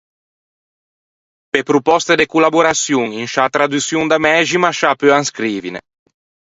[1.51, 5.81] Pe propòste de collaboraçion in sciâ traduçion da mæxima sciâ peuan scrivine.